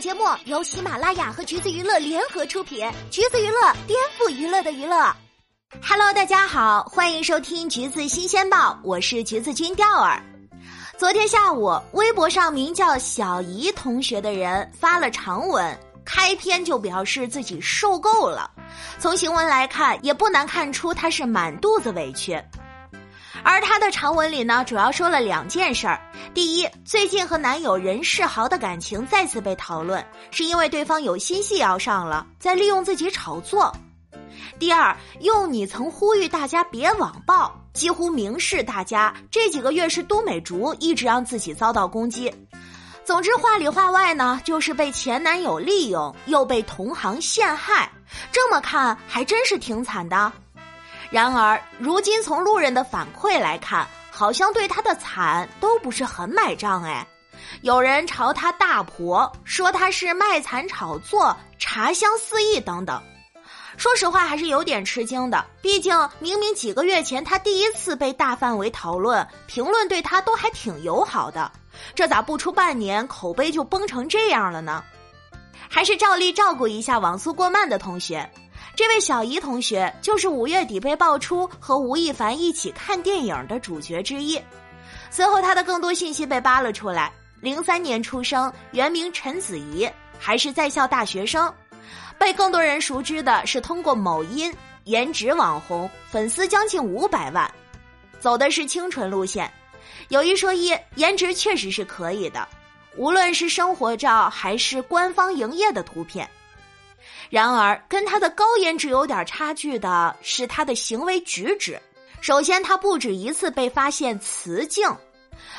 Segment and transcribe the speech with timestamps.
[0.00, 5.12] 节目由喜马拉雅和橘子娱乐联合出品，橘子娱乐颠覆娱乐的娱乐。
[5.82, 10.22] Hello，大家好，欢迎收听橘子新鲜报，我是橘子君钓儿。
[10.96, 18.48] 昨天下午，微博上名叫小姨同学的人发了长文，开篇就表示自己受够了。
[19.00, 22.40] 从行文来看，也不难看出他是满肚子委屈。
[23.42, 26.00] 而她的长文里呢，主要说了两件事儿。
[26.34, 33.74] 第一，最近和男友任世豪的感情再次被讨论，是因为对方有新戏要上了，在利用自己炒作。
[34.58, 42.32] 第二，用你曾呼吁大家别网暴，几乎明示大家这几个月是都美竹一直让自己遭到攻击。
[43.04, 47.90] 总之，话里话外呢，就是被前男友利用，又被同行陷害。
[48.30, 50.30] 这么看，还真是挺惨的。
[51.10, 57.06] 然而，如今从路人的反馈来看，好像对他的惨都不是很买账哎。
[57.62, 63.02] 有人朝他大婆，说他是卖惨炒作、茶香四溢等等。
[63.76, 65.44] 说实话，还是有点吃惊的。
[65.62, 71.50] 毕竟，明明几个月前他第一次被大范围讨论，评论对他都还挺友好的，
[71.94, 74.84] 这咋不出半年口碑就崩成这样了呢？
[75.70, 78.28] 还是照例照顾一下网速过慢的同学。
[78.78, 84.40] 这位小姨同学就是五月底被爆出和吴亦凡一起看电影的主角之一。
[85.10, 91.52] 随后，他的更多信息被扒了出来：零三年出生，原名陈子怡，还是在校大学生。
[92.20, 97.52] 被更多人熟知的是通过某音，颜值网红，粉丝将近五百万，
[98.20, 99.52] 走的是清纯路线。
[100.08, 102.46] 有一说一，颜值确实是可以的，
[102.94, 106.30] 无论是生活照还是官方营业的图片。
[107.30, 111.78] 然而，跟他的高颜值有点差距的是他的行为举止。
[112.20, 114.88] 首先，他不止一次被发现雌竞。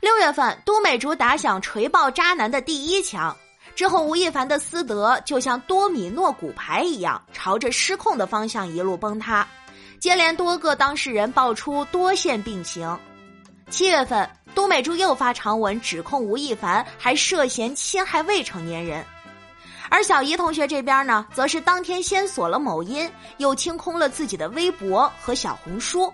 [0.00, 3.34] 六月份，都美竹打响锤爆渣男的第一枪，
[3.74, 9.46] 之后吴亦凡的私德就像多米诺骨牌一样，朝着失控的方向一路崩塌。
[10.00, 12.98] 接连多个当事人爆出多线并行。
[13.70, 19.02] 七月份，都美竹又发长文指控吴亦凡还涉嫌侵害未成年人。
[19.92, 26.10] 而小姨同学这边呢，则是当天先锁了某音，又清空了自己的微博和小红书，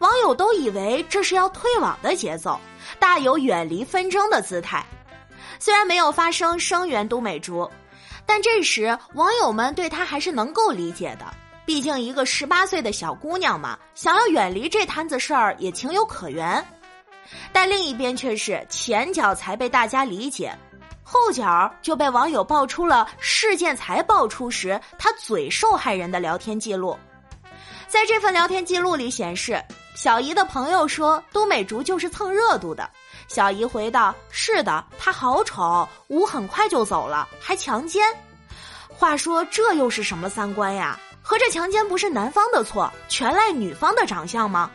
[0.00, 2.60] 网友都以为这是要退网的节奏，
[2.98, 4.84] 大有远离纷争的姿态。
[5.58, 7.66] 虽然没有发声声援都美竹，
[8.26, 11.24] 但这时网友们对她还是能够理解的，
[11.64, 16.62] 毕竟一个十八岁的小姑娘嘛，想要远离这摊子事儿也情有可原。
[17.50, 20.54] 但另一边却是前脚才被大家理解。
[21.08, 26.98] 后脚就被网友爆出了事件才爆出时他嘴受害人的聊天记录，
[27.86, 29.62] 在这份聊天记录里显示，
[29.94, 32.90] 小姨的朋友说都美竹就是蹭热度的。
[33.28, 38.04] 小姨回道：“是的，他好丑，吴很快就走了，还强奸。”
[38.90, 40.98] 话说这又是什么三观呀？
[41.22, 44.68] 合着强奸不是男方的错，全赖女方的长相吗？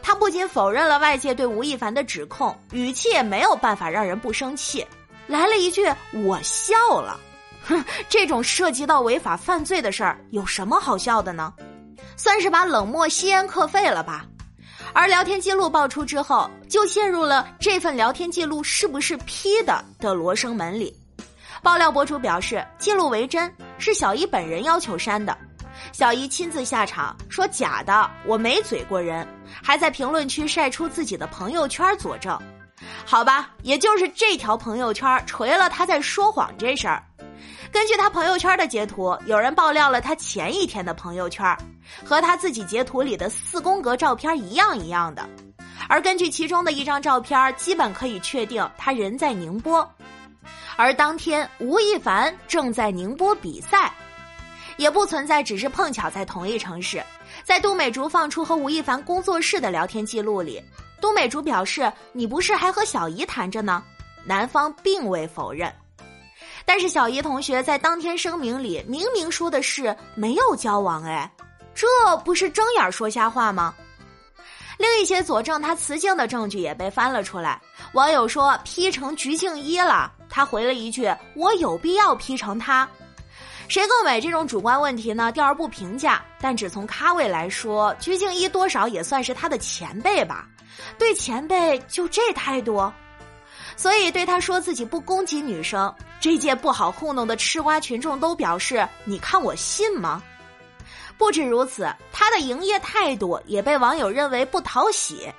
[0.00, 4.86] 他不仅否认了外界对吴亦凡的指控，语气也没有办法让人不生气。
[5.26, 5.82] 来了一句
[6.24, 7.18] ：“我笑了。”
[7.66, 11.52] 哼，这种涉及到违法犯罪的事儿，有什么好笑的呢？
[12.16, 14.24] 算是把冷漠吸烟课废了吧。
[14.92, 20.96] 而聊天记录爆出之后，就陷入了这份聊天记录是不是 P 的的罗生门里。
[21.62, 25.36] 爆料博主表示，记录为真，是小姨本人要求删的。
[25.92, 29.26] 小姨亲自下场说假的，我没嘴过人，
[29.62, 32.38] 还在评论区晒出自己的朋友圈佐证。
[33.04, 37.02] 好吧，也就是这条朋友圈锤了他在说谎这事儿。
[37.72, 41.56] 根据他朋友圈的截图，有人爆料了他前一天的朋友圈，
[42.04, 45.28] 和他自己截图里的四宫格照片一样一样的。
[45.88, 49.88] 而根据其中的一张照片，基本可以确定他人在宁波。
[50.76, 53.92] 而当天吴亦凡正在宁波比赛，
[54.76, 57.02] 也不存在只是碰巧在同一城市。
[57.44, 60.62] 在杜美竹放出和吴亦凡工作室的聊天记录里。
[61.00, 63.82] 都美竹表示：“你不是还和小姨谈着呢？”
[64.24, 65.72] 男方并未否认，
[66.64, 71.30] 但是小姨同学在当天声明里明明说的是没有交往，哎，
[71.74, 71.86] 这
[72.24, 73.72] 不是睁眼说瞎话吗？
[74.78, 77.60] 另一些佐证他雌竞的证据也被翻了出来。
[77.92, 82.86] 网友说 P 成鞠婧祎了，他回了一句：“我有必要 P 成他？
[83.68, 86.20] 谁更美？”这种主观问题呢，调而不评价。
[86.40, 90.46] 但只从咖位来说，鞠婧祎多少也算是他的前辈吧。
[90.98, 92.90] 对前辈就这态度，
[93.76, 100.22] 所以对他说自己不攻击女生，这届不好糊弄的吃瓜群众都表示：“你看我信吗？”
[101.18, 105.32] 不止如此，他的营业态度也被网友认为不讨喜。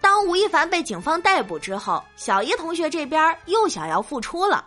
[0.00, 4.64] 当吴亦凡被警方逮捕之后，小姨同学这边又想要复出了。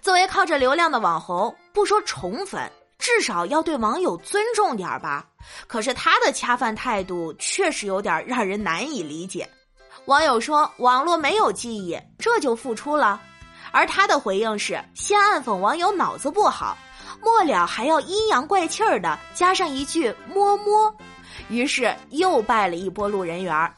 [0.00, 2.70] 作为靠着流量的网红，不说宠粉，
[3.06, 5.24] 至少要对网友尊重点吧。
[5.68, 9.48] 可是他的恰饭态度确实有点让人难以理解。
[10.06, 13.22] 网友说：“网络没有记忆，这就付出了。”
[13.70, 16.76] 而他的回应是先暗讽网友脑子不好，
[17.22, 20.92] 末了还要阴阳怪气儿的加上一句“摸摸”，
[21.48, 23.72] 于是又败了一波路人缘儿。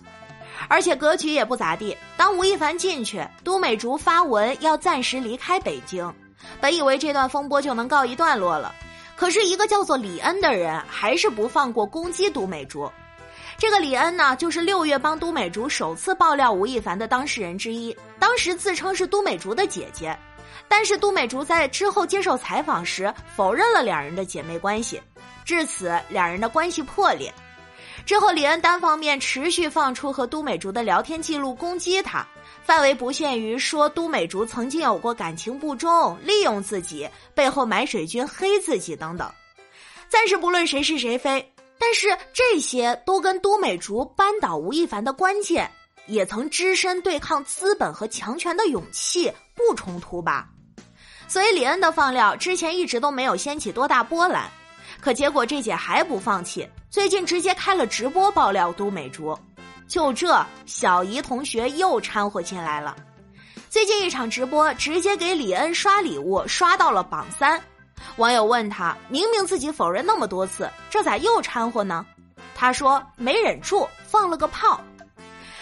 [0.69, 1.95] 而且格局也不咋地。
[2.17, 6.11] 当吴亦凡进去，都美竹发文要暂时离开北京，
[6.63, 8.75] 本以为这段风波就能告一段落了，
[9.19, 12.89] 可是一个叫做李恩的人还是不放过攻击都美竹。
[13.59, 20.17] 这个李恩呢，就是六月帮都美竹首次爆料吴亦凡的当事人之一，当时自称是都美竹的姐姐，
[20.69, 25.03] 但是都美竹在之后接受采访时否认了两人的姐妹关系，
[25.45, 27.35] 至此两人的关系破裂。
[28.07, 32.27] 之后，李恩单方面持续放出和都美竹的聊天记录攻击他，
[32.63, 39.31] 范围不限于说都美竹曾经有过感情不忠、利用自己、背后买水军黑自己等等。
[40.09, 45.71] 暂时不论谁是谁非，但是这些都跟都美竹扳倒吴亦凡的关键，
[46.07, 50.49] 也曾只身对抗资本和强权的勇气不冲突吧？
[51.29, 54.51] 所以李恩的放料之前一直都没有掀起多大波澜。
[55.01, 59.39] 可结果这姐还不放弃，最近直接开了直播爆料都美竹，
[59.87, 62.97] 就这小姨同学又掺和进来了。
[63.71, 67.61] 最近一场直播直接给李恩刷礼物，刷到了榜三。
[68.17, 72.07] 网友问他，明明自己否认那么多次，这咋又掺和呢？
[72.55, 74.81] 他说没忍住放了个炮。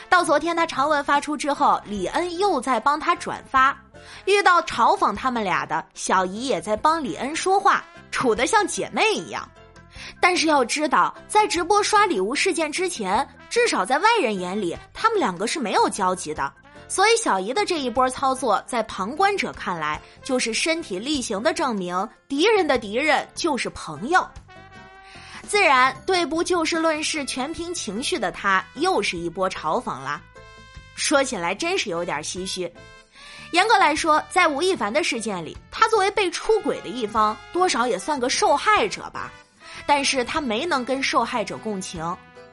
[0.09, 3.77] 到昨天他长文发出之后，李恩又在帮他转发，
[4.25, 7.85] 遇到嘲讽他们俩的小姨也在帮李恩说话。
[8.13, 9.47] 处得像姐妹一样，
[10.21, 16.51] 但是要知道，在直播刷礼物事件之前，至少在外人眼里，他们两个是没有交集的。
[16.89, 24.27] 所以小姨的这一波操作，在旁观者看来，就是身体力行的证明，敌人的敌人就是朋友。
[25.47, 30.23] 自然，对不就事论事、全凭情绪的他，又是一波嘲讽了。
[30.95, 32.73] 说起来，真是有点唏嘘。
[33.53, 39.33] 严格来说，在吴亦凡的事件里，他作为被出轨的一方，多少也算个受害者吧。
[39.87, 42.03] 但是他没能跟受害者共情，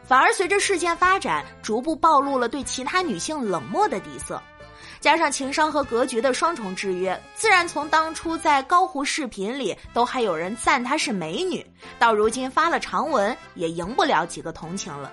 [0.06, 4.42] 反而随着事件发展，逐步暴露了对其他女性冷漠的底色。
[5.00, 11.66] 加上情商和格局的双重制约，自然从当初在高湖视频里都还有人赞她是美女，
[12.00, 15.12] 到如今发了长文也赢不了几个同情了。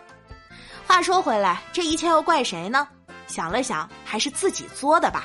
[0.87, 2.87] 话说回来，这一切又怪谁呢？
[3.27, 5.25] 想了想，还是自己作的吧。